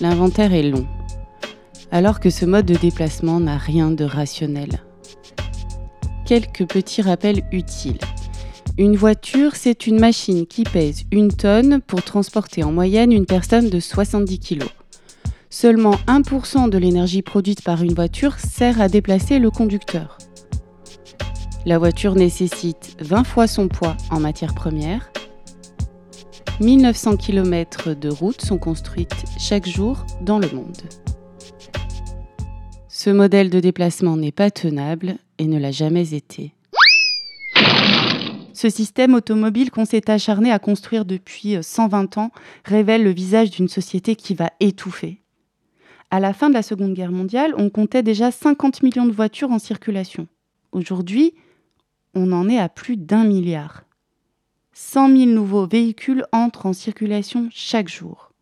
L'inventaire 0.00 0.52
est 0.52 0.64
long, 0.64 0.86
alors 1.90 2.20
que 2.20 2.30
ce 2.30 2.44
mode 2.44 2.66
de 2.66 2.74
déplacement 2.74 3.40
n'a 3.40 3.56
rien 3.56 3.90
de 3.90 4.04
rationnel. 4.04 4.80
Quelques 6.26 6.66
petits 6.66 7.02
rappels 7.02 7.42
utiles. 7.52 7.98
Une 8.78 8.96
voiture, 8.96 9.56
c'est 9.56 9.86
une 9.86 9.98
machine 9.98 10.46
qui 10.46 10.64
pèse 10.64 11.04
une 11.10 11.32
tonne 11.32 11.80
pour 11.80 12.02
transporter 12.02 12.62
en 12.62 12.72
moyenne 12.72 13.12
une 13.12 13.24
personne 13.24 13.70
de 13.70 13.80
70 13.80 14.38
kg. 14.38 14.64
Seulement 15.48 15.94
1% 16.06 16.68
de 16.68 16.76
l'énergie 16.76 17.22
produite 17.22 17.62
par 17.62 17.82
une 17.82 17.94
voiture 17.94 18.38
sert 18.38 18.80
à 18.80 18.88
déplacer 18.88 19.38
le 19.38 19.50
conducteur. 19.50 20.18
La 21.64 21.78
voiture 21.78 22.14
nécessite 22.14 22.96
20 23.00 23.24
fois 23.24 23.46
son 23.46 23.68
poids 23.68 23.96
en 24.10 24.20
matière 24.20 24.54
première. 24.54 25.10
1900 26.60 27.16
km 27.16 27.94
de 27.94 28.08
routes 28.08 28.42
sont 28.42 28.58
construites 28.58 29.24
chaque 29.38 29.66
jour 29.66 30.04
dans 30.20 30.38
le 30.38 30.50
monde. 30.50 30.82
Ce 33.06 33.10
modèle 33.12 33.50
de 33.50 33.60
déplacement 33.60 34.16
n'est 34.16 34.32
pas 34.32 34.50
tenable 34.50 35.18
et 35.38 35.46
ne 35.46 35.60
l'a 35.60 35.70
jamais 35.70 36.12
été. 36.12 36.50
Ce 38.52 38.68
système 38.68 39.14
automobile 39.14 39.70
qu'on 39.70 39.84
s'est 39.84 40.10
acharné 40.10 40.50
à 40.50 40.58
construire 40.58 41.04
depuis 41.04 41.56
120 41.62 42.18
ans 42.18 42.32
révèle 42.64 43.04
le 43.04 43.12
visage 43.12 43.52
d'une 43.52 43.68
société 43.68 44.16
qui 44.16 44.34
va 44.34 44.50
étouffer. 44.58 45.22
À 46.10 46.18
la 46.18 46.32
fin 46.32 46.48
de 46.48 46.54
la 46.54 46.64
Seconde 46.64 46.94
Guerre 46.94 47.12
mondiale, 47.12 47.54
on 47.56 47.70
comptait 47.70 48.02
déjà 48.02 48.32
50 48.32 48.82
millions 48.82 49.06
de 49.06 49.12
voitures 49.12 49.52
en 49.52 49.60
circulation. 49.60 50.26
Aujourd'hui, 50.72 51.32
on 52.16 52.32
en 52.32 52.48
est 52.48 52.58
à 52.58 52.68
plus 52.68 52.96
d'un 52.96 53.22
milliard. 53.22 53.84
100 54.72 55.16
000 55.16 55.30
nouveaux 55.30 55.68
véhicules 55.68 56.24
entrent 56.32 56.66
en 56.66 56.72
circulation 56.72 57.50
chaque 57.52 57.88
jour. 57.88 58.32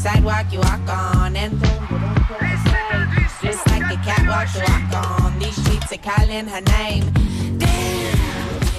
Sidewalk 0.00 0.50
you 0.50 0.60
walk 0.60 0.88
on 0.88 1.36
and 1.36 1.52
boom, 1.60 1.86
boom, 1.88 2.00
boom, 2.00 2.48
Just 3.42 3.66
like 3.68 3.86
a 3.92 3.98
catwalk 4.02 4.48
to 4.54 4.60
walk 4.60 4.92
on. 5.04 5.38
These 5.38 5.56
streets 5.62 5.92
are 5.92 5.98
calling 5.98 6.46
her 6.48 6.62
name. 6.78 7.04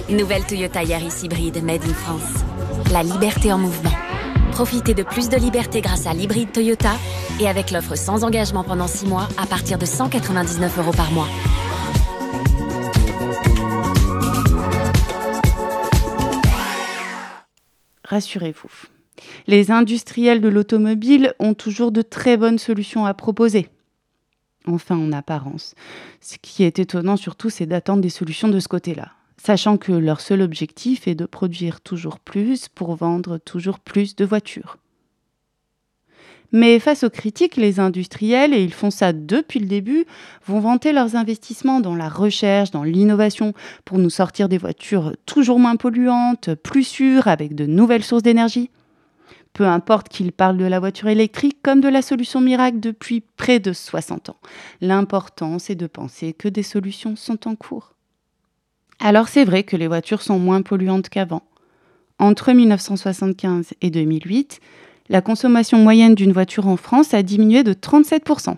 Nouvelle 0.09 0.43
Toyota 0.43 0.83
Yaris 0.83 1.21
hybride 1.21 1.61
made 1.63 1.83
in 1.83 1.93
France. 1.93 2.43
La 2.91 3.03
liberté 3.03 3.53
en 3.53 3.59
mouvement. 3.59 3.93
Profitez 4.51 4.93
de 4.93 5.03
plus 5.03 5.29
de 5.29 5.37
liberté 5.37 5.81
grâce 5.81 6.07
à 6.07 6.13
l'hybride 6.13 6.51
Toyota 6.51 6.93
et 7.39 7.47
avec 7.47 7.71
l'offre 7.71 7.95
sans 7.95 8.23
engagement 8.23 8.63
pendant 8.63 8.87
6 8.87 9.05
mois 9.05 9.27
à 9.37 9.45
partir 9.45 9.77
de 9.77 9.85
199 9.85 10.79
euros 10.79 10.91
par 10.91 11.11
mois. 11.11 11.27
Rassurez-vous, 18.03 18.69
les 19.47 19.71
industriels 19.71 20.41
de 20.41 20.49
l'automobile 20.49 21.33
ont 21.39 21.53
toujours 21.53 21.91
de 21.91 22.01
très 22.01 22.37
bonnes 22.37 22.59
solutions 22.59 23.05
à 23.05 23.13
proposer. 23.13 23.69
Enfin, 24.67 24.97
en 24.97 25.11
apparence. 25.11 25.73
Ce 26.19 26.37
qui 26.41 26.63
est 26.63 26.79
étonnant 26.79 27.17
surtout, 27.17 27.49
c'est 27.49 27.65
d'attendre 27.65 28.01
des 28.01 28.09
solutions 28.09 28.47
de 28.47 28.59
ce 28.59 28.67
côté-là, 28.67 29.11
sachant 29.37 29.77
que 29.77 29.91
leur 29.91 30.21
seul 30.21 30.41
objectif 30.41 31.07
est 31.07 31.15
de 31.15 31.25
produire 31.25 31.81
toujours 31.81 32.19
plus 32.19 32.67
pour 32.67 32.95
vendre 32.95 33.39
toujours 33.39 33.79
plus 33.79 34.15
de 34.15 34.25
voitures. 34.25 34.77
Mais 36.51 36.79
face 36.79 37.03
aux 37.03 37.09
critiques, 37.09 37.55
les 37.55 37.79
industriels, 37.79 38.53
et 38.53 38.61
ils 38.61 38.73
font 38.73 38.91
ça 38.91 39.13
depuis 39.13 39.59
le 39.59 39.67
début, 39.67 40.05
vont 40.45 40.59
vanter 40.59 40.91
leurs 40.91 41.15
investissements 41.15 41.79
dans 41.79 41.95
la 41.95 42.09
recherche, 42.09 42.71
dans 42.71 42.83
l'innovation, 42.83 43.53
pour 43.85 43.99
nous 43.99 44.09
sortir 44.09 44.49
des 44.49 44.57
voitures 44.57 45.13
toujours 45.25 45.59
moins 45.59 45.77
polluantes, 45.77 46.53
plus 46.55 46.83
sûres, 46.83 47.27
avec 47.27 47.55
de 47.55 47.65
nouvelles 47.65 48.03
sources 48.03 48.23
d'énergie. 48.23 48.69
Peu 49.53 49.65
importe 49.65 50.09
qu'ils 50.09 50.31
parlent 50.31 50.57
de 50.57 50.65
la 50.65 50.79
voiture 50.79 51.09
électrique 51.09 51.57
comme 51.61 51.81
de 51.81 51.89
la 51.89 52.01
solution 52.01 52.41
miracle 52.41 52.79
depuis 52.79 53.21
près 53.21 53.59
de 53.59 53.73
60 53.73 54.29
ans. 54.29 54.37
L'important, 54.79 55.59
c'est 55.59 55.75
de 55.75 55.87
penser 55.87 56.33
que 56.33 56.47
des 56.47 56.63
solutions 56.63 57.15
sont 57.15 57.47
en 57.47 57.55
cours. 57.55 57.93
Alors 58.99 59.27
c'est 59.27 59.43
vrai 59.43 59.63
que 59.63 59.75
les 59.75 59.87
voitures 59.87 60.21
sont 60.21 60.39
moins 60.39 60.61
polluantes 60.61 61.09
qu'avant. 61.09 61.43
Entre 62.19 62.53
1975 62.53 63.73
et 63.81 63.89
2008, 63.89 64.59
la 65.09 65.21
consommation 65.21 65.79
moyenne 65.79 66.15
d'une 66.15 66.31
voiture 66.31 66.67
en 66.67 66.77
France 66.77 67.13
a 67.13 67.23
diminué 67.23 67.63
de 67.63 67.73
37%. 67.73 68.55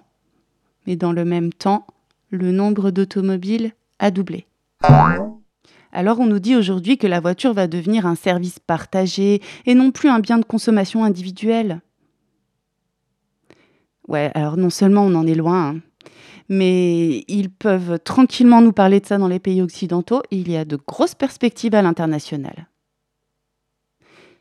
Mais 0.85 0.95
dans 0.95 1.13
le 1.13 1.23
même 1.25 1.53
temps, 1.53 1.87
le 2.29 2.51
nombre 2.51 2.91
d'automobiles 2.91 3.71
a 3.99 4.11
doublé. 4.11 4.45
Alors 5.95 6.19
on 6.19 6.25
nous 6.25 6.39
dit 6.39 6.55
aujourd'hui 6.55 6.97
que 6.97 7.05
la 7.05 7.19
voiture 7.19 7.53
va 7.53 7.67
devenir 7.67 8.07
un 8.07 8.15
service 8.15 8.57
partagé 8.57 9.43
et 9.67 9.75
non 9.75 9.91
plus 9.91 10.09
un 10.09 10.19
bien 10.19 10.39
de 10.39 10.43
consommation 10.43 11.03
individuel. 11.03 11.81
Ouais, 14.07 14.31
alors 14.33 14.57
non 14.57 14.71
seulement 14.71 15.03
on 15.03 15.13
en 15.13 15.27
est 15.27 15.35
loin, 15.35 15.69
hein, 15.69 15.79
mais 16.49 17.23
ils 17.27 17.51
peuvent 17.51 17.99
tranquillement 17.99 18.59
nous 18.59 18.73
parler 18.73 18.99
de 19.01 19.05
ça 19.05 19.19
dans 19.19 19.27
les 19.27 19.39
pays 19.39 19.61
occidentaux 19.61 20.23
et 20.31 20.37
il 20.37 20.51
y 20.51 20.57
a 20.57 20.65
de 20.65 20.77
grosses 20.77 21.15
perspectives 21.15 21.75
à 21.75 21.83
l'international. 21.83 22.67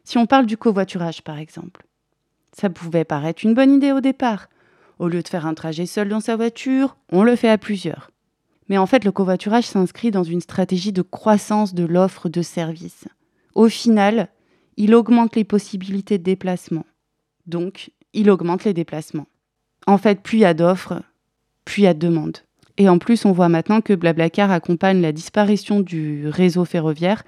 Si 0.05 0.17
on 0.17 0.25
parle 0.25 0.47
du 0.47 0.57
covoiturage 0.57 1.23
par 1.23 1.39
exemple, 1.39 1.85
ça 2.53 2.71
pouvait 2.71 3.05
paraître 3.05 3.45
une 3.45 3.55
bonne 3.55 3.75
idée 3.75 3.93
au 3.93 4.01
départ. 4.01 4.49
Au 4.99 5.07
lieu 5.07 5.23
de 5.23 5.29
faire 5.29 5.47
un 5.47 5.55
trajet 5.55 5.87
seul 5.87 6.09
dans 6.09 6.21
sa 6.21 6.35
voiture, 6.35 6.97
on 7.11 7.25
le 7.25 7.37
fait 7.37 7.51
à 7.51 7.59
plusieurs. 7.59 8.12
Mais 8.69 8.79
en 8.79 8.87
fait, 8.87 9.05
le 9.05 9.13
covoiturage 9.13 9.67
s'inscrit 9.67 10.11
dans 10.11 10.25
une 10.25 10.41
stratégie 10.41 10.93
de 10.93 11.03
croissance 11.03 11.75
de 11.75 11.85
l'offre 11.85 12.29
de 12.29 12.43
services. 12.43 13.07
Au 13.55 13.69
final, 13.69 14.29
il 14.77 14.95
augmente 14.95 15.37
les 15.37 15.45
possibilités 15.45 16.19
de 16.19 16.23
déplacement. 16.23 16.87
Donc, 17.47 17.91
il 18.13 18.31
augmente 18.31 18.65
les 18.65 18.73
déplacements. 18.73 19.27
En 19.87 19.99
fait, 19.99 20.23
plus 20.23 20.39
il 20.39 20.43
y 20.43 20.45
a 20.45 20.55
d'offres, 20.55 21.03
plus 21.65 21.83
il 21.83 21.85
y 21.85 21.89
a 21.89 21.95
de 21.95 21.99
demandes. 21.99 22.39
Et 22.79 22.89
en 22.89 22.99
plus, 22.99 23.25
on 23.25 23.33
voit 23.33 23.49
maintenant 23.49 23.81
que 23.81 23.93
Blablacar 23.93 24.51
accompagne 24.51 25.01
la 25.01 25.13
disparition 25.13 25.81
du 25.81 26.29
réseau 26.29 26.65
ferroviaire 26.65 27.23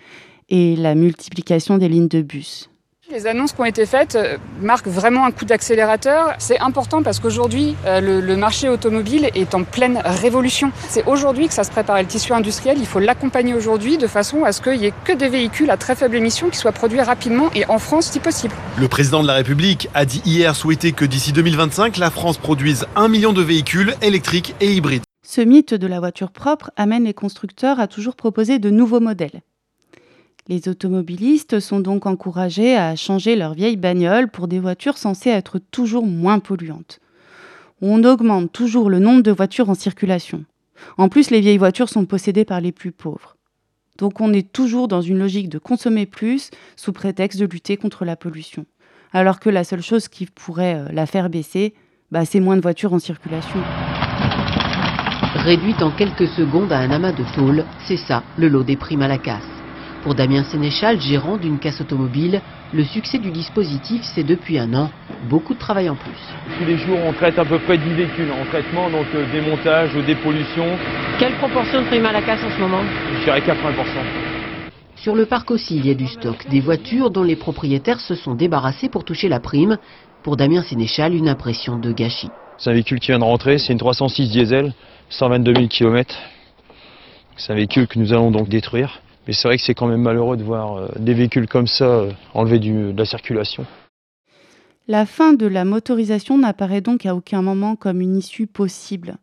et 0.48 0.76
la 0.76 0.94
multiplication 0.94 1.78
des 1.78 1.88
lignes 1.88 2.08
de 2.08 2.22
bus. 2.22 2.70
Les 3.12 3.26
annonces 3.26 3.52
qui 3.52 3.61
ont 3.61 3.66
été 3.66 3.84
faites 3.84 4.14
euh, 4.14 4.38
marquent 4.62 4.87
vraiment 4.87 5.26
un 5.26 5.30
coup 5.30 5.44
d'accélérateur. 5.44 6.32
C'est 6.38 6.58
important 6.58 7.02
parce 7.02 7.20
qu'aujourd'hui, 7.20 7.76
euh, 7.84 8.00
le, 8.00 8.37
marché 8.37 8.70
automobile 8.70 9.28
est 9.34 9.54
en 9.54 9.62
pleine 9.62 10.00
révolution. 10.02 10.73
C'est 10.88 11.04
aujourd'hui 11.04 11.46
que 11.46 11.52
ça 11.52 11.64
se 11.64 11.70
prépare. 11.70 12.00
le 12.00 12.06
tissu 12.06 12.32
industriel, 12.32 12.78
il 12.78 12.87
faut 12.87 13.00
l'accompagner 13.00 13.52
aujourd'hui 13.52 13.99
de 13.99 14.06
façon 14.06 14.44
à 14.44 14.52
ce 14.52 14.62
qu'il 14.62 14.80
n'y 14.80 14.87
ait 14.87 14.94
que 15.04 15.12
des 15.12 15.28
véhicules 15.28 15.68
à 15.68 15.76
très 15.76 15.94
faible 15.94 16.16
émission 16.16 16.49
qui 16.49 16.56
soient 16.56 16.73
produits 16.73 17.02
rapidement 17.02 17.50
et 17.54 17.66
en 17.66 17.78
France 17.78 18.06
si 18.06 18.20
possible. 18.20 18.54
Le 18.78 18.88
président 18.88 19.23
de 19.23 19.26
la 19.26 19.34
République 19.34 19.90
a 19.92 20.06
dit 20.06 20.23
hier 20.25 20.56
souhaiter 20.56 20.92
que 20.92 21.04
d'ici 21.04 21.34
2025, 21.34 21.99
la 21.99 22.11
France 22.11 22.38
produise 22.38 22.87
un 22.96 23.08
million 23.08 23.34
de 23.34 23.42
véhicules 23.42 23.94
électriques 24.00 24.54
et 24.62 24.73
hybrides. 24.73 25.02
Ce 25.26 25.42
mythe 25.42 25.75
de 25.75 25.87
la 25.87 26.00
voiture 26.00 26.30
propre 26.30 26.70
amène 26.76 27.04
les 27.04 27.14
constructeurs 27.14 27.80
à 27.80 27.87
toujours 27.87 28.16
proposer 28.16 28.58
de 28.58 28.70
nouveaux 28.70 29.00
modèles. 29.00 29.42
Les 30.46 30.68
automobilistes 30.68 31.58
sont 31.58 31.80
donc 31.80 32.04
encouragés 32.04 32.76
à 32.76 32.96
changer 32.96 33.34
leurs 33.34 33.54
vieilles 33.54 33.78
bagnoles 33.78 34.30
pour 34.30 34.46
des 34.46 34.60
voitures 34.60 34.98
censées 34.98 35.30
être 35.30 35.58
toujours 35.58 36.06
moins 36.06 36.38
polluantes. 36.38 37.00
On 37.80 38.04
augmente 38.04 38.52
toujours 38.52 38.90
le 38.90 38.98
nombre 38.98 39.22
de 39.22 39.30
voitures 39.30 39.70
en 39.70 39.74
circulation. 39.74 40.44
En 40.98 41.08
plus, 41.08 41.30
les 41.30 41.40
vieilles 41.40 41.56
voitures 41.56 41.88
sont 41.88 42.04
possédées 42.04 42.44
par 42.44 42.60
les 42.60 42.72
plus 42.72 42.92
pauvres. 42.92 43.36
Donc 43.98 44.20
on 44.20 44.32
est 44.34 44.52
toujours 44.52 44.86
dans 44.86 45.00
une 45.00 45.18
logique 45.18 45.48
de 45.48 45.58
consommer 45.58 46.04
plus 46.04 46.50
sous 46.76 46.92
prétexte 46.92 47.40
de 47.40 47.46
lutter 47.46 47.76
contre 47.78 48.04
la 48.04 48.16
pollution. 48.16 48.66
Alors 49.12 49.40
que 49.40 49.48
la 49.48 49.64
seule 49.64 49.82
chose 49.82 50.08
qui 50.08 50.26
pourrait 50.26 50.74
euh, 50.74 50.88
la 50.92 51.06
faire 51.06 51.30
baisser, 51.30 51.72
bah, 52.10 52.25
c'est 52.25 52.40
moins 52.40 52.56
de 52.56 52.62
voitures 52.62 52.92
en 52.92 52.99
circulation. 52.99 53.60
Réduite 55.36 55.82
en 55.82 55.90
quelques 55.92 56.28
secondes 56.28 56.73
à 56.73 56.78
un 56.78 56.90
amas 56.90 57.12
de 57.12 57.25
tôle, 57.34 57.64
c'est 57.86 57.97
ça 57.97 58.25
le 58.36 58.49
lot 58.49 58.64
des 58.64 58.76
primes 58.76 59.02
à 59.02 59.08
la 59.08 59.19
casse. 59.19 59.53
Pour 60.04 60.14
Damien 60.14 60.45
Sénéchal, 60.45 61.00
gérant 61.00 61.38
d'une 61.38 61.58
casse 61.58 61.80
automobile, 61.80 62.43
le 62.75 62.84
succès 62.84 63.17
du 63.17 63.30
dispositif, 63.30 64.02
c'est 64.04 64.23
depuis 64.23 64.58
un 64.58 64.75
an 64.75 64.90
beaucoup 65.30 65.54
de 65.54 65.58
travail 65.58 65.88
en 65.88 65.95
plus. 65.95 66.12
Tous 66.58 66.64
les 66.67 66.76
jours, 66.76 66.99
on 67.02 67.14
traite 67.14 67.38
à 67.38 67.45
peu 67.47 67.58
près 67.58 67.78
10 67.78 67.95
véhicules 67.95 68.30
en 68.30 68.45
traitement, 68.45 68.90
donc 68.90 69.06
euh, 69.14 69.25
démontage, 69.32 69.95
dépollution. 70.06 70.67
Quelle 71.19 71.32
proportion 71.36 71.80
de 71.80 71.86
primes 71.86 72.04
à 72.04 72.12
la 72.12 72.21
casse 72.21 72.45
en 72.45 72.50
ce 72.50 72.60
moment? 72.60 72.82
Je 73.19 73.25
dirais 73.25 73.40
80%. 73.40 73.47
Sur 74.97 75.14
le 75.14 75.25
parc 75.25 75.50
aussi, 75.50 75.76
il 75.76 75.86
y 75.86 75.90
a 75.90 75.95
du 75.95 76.06
stock, 76.06 76.47
des 76.50 76.60
voitures 76.60 77.10
dont 77.10 77.23
les 77.23 77.36
propriétaires 77.36 78.00
se 78.00 78.14
sont 78.14 78.34
débarrassés 78.34 78.90
pour 78.90 79.04
toucher 79.04 79.30
la 79.30 79.40
prime. 79.40 79.78
Pour 80.23 80.36
Damien 80.36 80.62
Sénéchal, 80.62 81.14
une 81.14 81.30
impression 81.30 81.78
de 81.78 81.93
gâchis. 81.93 82.28
C'est 82.58 82.69
un 82.69 82.75
véhicule 82.75 83.00
qui 83.00 83.06
vient 83.06 83.21
de 83.21 83.25
rentrer, 83.25 83.56
c'est 83.56 83.73
une 83.73 83.78
306 83.78 84.28
diesel, 84.28 84.75
122 85.08 85.54
000 85.54 85.69
km. 85.69 86.14
C'est 87.38 87.54
un 87.54 87.56
véhicule 87.56 87.86
que 87.86 87.99
nous 87.99 88.12
allons 88.12 88.30
donc 88.30 88.50
détruire. 88.50 89.00
Mais 89.26 89.32
c'est 89.32 89.49
vrai 89.49 89.56
que 89.56 89.63
c'est 89.63 89.75
quand 89.75 89.87
même 89.87 90.02
malheureux 90.02 90.37
de 90.37 90.43
voir 90.43 90.76
euh, 90.76 90.89
des 90.99 91.15
véhicules 91.15 91.49
comme 91.49 91.67
ça 91.67 91.84
euh, 91.84 92.13
enlevés 92.34 92.58
de 92.58 92.95
la 92.97 93.04
circulation. 93.04 93.67
La 94.87 95.06
fin 95.06 95.32
de 95.32 95.47
la 95.47 95.65
motorisation 95.65 96.37
n'apparaît 96.37 96.82
donc 96.82 97.06
à 97.06 97.15
aucun 97.15 97.41
moment 97.41 97.75
comme 97.75 98.02
une 98.02 98.17
issue 98.17 98.47
possible. 98.47 99.17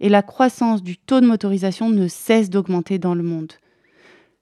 Et 0.00 0.08
la 0.08 0.22
croissance 0.22 0.82
du 0.82 0.96
taux 0.96 1.20
de 1.20 1.26
motorisation 1.26 1.88
ne 1.88 2.08
cesse 2.08 2.50
d'augmenter 2.50 2.98
dans 2.98 3.14
le 3.14 3.22
monde. 3.22 3.52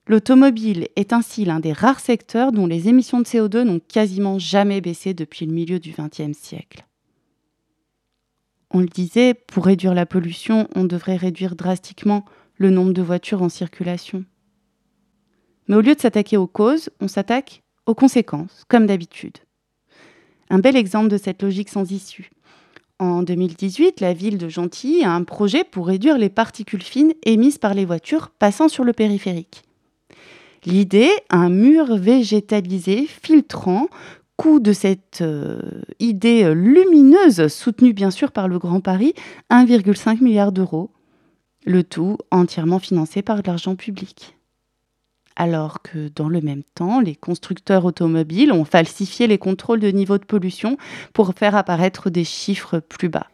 L'automobile 0.07 0.87
est 0.95 1.13
ainsi 1.13 1.45
l'un 1.45 1.59
des 1.59 1.71
rares 1.71 1.99
secteurs 1.99 2.51
dont 2.51 2.65
les 2.65 2.89
émissions 2.89 3.19
de 3.19 3.25
CO2 3.25 3.61
n'ont 3.61 3.79
quasiment 3.79 4.39
jamais 4.39 4.81
baissé 4.81 5.13
depuis 5.13 5.45
le 5.45 5.53
milieu 5.53 5.79
du 5.79 5.91
XXe 5.91 6.37
siècle. 6.37 6.85
On 8.71 8.79
le 8.79 8.87
disait, 8.87 9.35
pour 9.35 9.65
réduire 9.65 9.93
la 9.93 10.07
pollution, 10.07 10.67
on 10.75 10.83
devrait 10.83 11.15
réduire 11.15 11.55
drastiquement 11.55 12.25
le 12.57 12.71
nombre 12.71 12.91
de 12.91 13.03
voitures 13.03 13.43
en 13.43 13.49
circulation. 13.49 14.25
Mais 15.67 15.75
au 15.75 15.81
lieu 15.81 15.95
de 15.95 15.99
s'attaquer 15.99 16.37
aux 16.37 16.47
causes, 16.47 16.89
on 16.99 17.07
s'attaque 17.07 17.63
aux 17.85 17.95
conséquences, 17.95 18.63
comme 18.67 18.85
d'habitude. 18.85 19.37
Un 20.49 20.59
bel 20.59 20.75
exemple 20.75 21.09
de 21.09 21.17
cette 21.17 21.41
logique 21.41 21.69
sans 21.69 21.91
issue. 21.91 22.29
En 22.99 23.23
2018, 23.23 24.01
la 24.01 24.13
ville 24.13 24.37
de 24.37 24.49
Gentilly 24.49 25.03
a 25.03 25.11
un 25.11 25.23
projet 25.23 25.63
pour 25.63 25.87
réduire 25.87 26.17
les 26.17 26.29
particules 26.29 26.83
fines 26.83 27.13
émises 27.25 27.57
par 27.57 27.73
les 27.73 27.85
voitures 27.85 28.29
passant 28.29 28.69
sur 28.69 28.83
le 28.83 28.93
périphérique. 28.93 29.63
L'idée, 30.65 31.09
un 31.29 31.49
mur 31.49 31.97
végétalisé 31.97 33.05
filtrant, 33.05 33.87
coût 34.37 34.59
de 34.59 34.73
cette 34.73 35.19
euh, 35.21 35.59
idée 35.99 36.53
lumineuse, 36.53 37.47
soutenue 37.47 37.93
bien 37.93 38.11
sûr 38.11 38.31
par 38.31 38.47
le 38.47 38.59
Grand 38.59 38.79
Paris, 38.79 39.13
1,5 39.51 40.23
milliard 40.23 40.51
d'euros. 40.51 40.91
Le 41.65 41.83
tout 41.83 42.17
entièrement 42.31 42.79
financé 42.79 43.21
par 43.21 43.41
de 43.41 43.47
l'argent 43.47 43.75
public 43.75 44.35
alors 45.35 45.81
que 45.81 46.09
dans 46.15 46.29
le 46.29 46.41
même 46.41 46.63
temps, 46.75 46.99
les 46.99 47.15
constructeurs 47.15 47.85
automobiles 47.85 48.51
ont 48.51 48.65
falsifié 48.65 49.27
les 49.27 49.37
contrôles 49.37 49.79
de 49.79 49.89
niveau 49.89 50.17
de 50.17 50.25
pollution 50.25 50.77
pour 51.13 51.33
faire 51.33 51.55
apparaître 51.55 52.09
des 52.09 52.23
chiffres 52.23 52.79
plus 52.79 53.09
bas. 53.09 53.27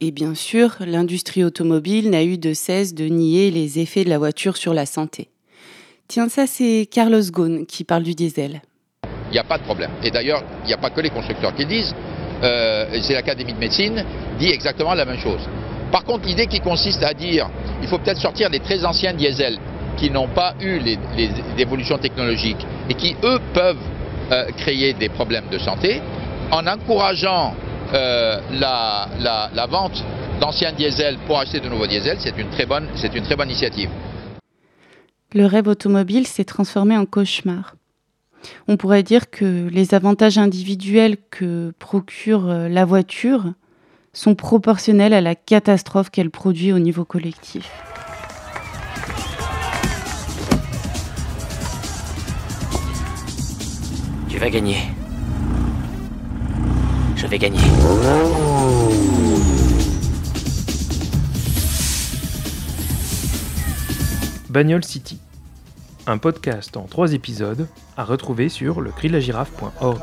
Et 0.00 0.12
bien 0.12 0.34
sûr, 0.34 0.76
l'industrie 0.80 1.42
automobile 1.42 2.10
n'a 2.10 2.22
eu 2.22 2.38
de 2.38 2.54
cesse 2.54 2.94
de 2.94 3.06
nier 3.06 3.50
les 3.50 3.80
effets 3.80 4.04
de 4.04 4.10
la 4.10 4.18
voiture 4.18 4.56
sur 4.56 4.72
la 4.72 4.86
santé. 4.86 5.28
Tiens, 6.06 6.28
ça 6.28 6.46
c'est 6.46 6.88
Carlos 6.90 7.22
Ghosn 7.30 7.66
qui 7.66 7.84
parle 7.84 8.04
du 8.04 8.14
diesel. 8.14 8.62
Il 9.30 9.32
n'y 9.32 9.38
a 9.38 9.44
pas 9.44 9.58
de 9.58 9.64
problème. 9.64 9.90
Et 10.02 10.10
d'ailleurs, 10.10 10.42
il 10.64 10.68
n'y 10.68 10.72
a 10.72 10.78
pas 10.78 10.90
que 10.90 11.00
les 11.00 11.10
constructeurs 11.10 11.54
qui 11.54 11.62
le 11.62 11.68
disent. 11.68 11.94
Euh, 12.42 12.86
c'est 13.02 13.12
l'Académie 13.12 13.52
de 13.52 13.58
médecine 13.58 14.04
dit 14.38 14.48
exactement 14.48 14.94
la 14.94 15.04
même 15.04 15.18
chose. 15.18 15.40
Par 15.90 16.04
contre, 16.04 16.26
l'idée 16.26 16.46
qui 16.46 16.60
consiste 16.60 17.02
à 17.02 17.12
dire 17.12 17.50
il 17.82 17.88
faut 17.88 17.98
peut-être 17.98 18.20
sortir 18.20 18.50
des 18.50 18.60
très 18.60 18.84
anciens 18.84 19.12
diesels 19.12 19.58
qui 19.98 20.10
n'ont 20.10 20.28
pas 20.28 20.54
eu 20.60 20.78
les, 20.78 20.98
évolutions 21.58 21.98
technologiques 21.98 22.64
et 22.88 22.94
qui, 22.94 23.16
eux, 23.22 23.40
peuvent 23.52 23.76
euh, 24.30 24.46
créer 24.56 24.92
des 24.94 25.08
problèmes 25.08 25.48
de 25.50 25.58
santé, 25.58 26.00
en 26.50 26.66
encourageant 26.66 27.54
euh, 27.94 28.40
la, 28.52 29.66
vente 29.68 30.04
d'anciens 30.40 30.72
diesels 30.72 31.18
pour 31.26 31.38
acheter 31.38 31.60
de 31.60 31.68
nouveaux 31.68 31.86
diesels, 31.86 32.18
c'est 32.20 32.36
une, 32.38 32.48
très 32.50 32.66
bonne, 32.66 32.86
une 33.02 33.22
très 33.22 33.36
bonne 33.36 33.48
initiative. 33.48 33.90
Le 35.34 35.46
rêve 35.46 35.68
automobile 35.68 36.26
s'est 36.26 36.44
transformé 36.44 36.96
en 36.96 37.04
cauchemar. 37.04 37.74
On 38.68 38.76
pourrait 38.76 39.02
dire 39.02 39.30
que 39.30 39.68
les 39.68 39.94
avantages 39.94 40.38
individuels 40.38 41.16
que 41.30 41.72
procure 41.78 42.48
euh, 42.48 42.68
la 42.68 42.84
voiture 42.84 43.52
sont 44.12 44.34
proportionnelles 44.34 45.12
à 45.12 45.20
la 45.20 45.34
catastrophe 45.34 46.10
qu'elle 46.10 46.30
produit 46.30 46.72
au 46.72 46.78
niveau 46.78 47.04
collectif. 47.04 47.70
Tu 54.28 54.38
vas 54.38 54.50
gagner. 54.50 54.76
Je 57.16 57.26
vais 57.26 57.38
gagner. 57.38 57.58
Bagnole 64.50 64.84
City. 64.84 65.18
Un 66.06 66.18
podcast 66.18 66.76
en 66.76 66.84
trois 66.84 67.12
épisodes 67.12 67.68
à 67.96 68.04
retrouver 68.04 68.48
sur 68.48 68.80
le 68.80 68.90
cri 68.90 69.08
de 69.08 69.12
la 69.14 69.20
girafe.org. 69.20 69.98